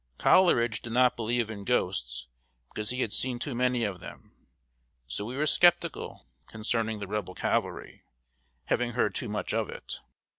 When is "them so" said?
3.99-5.23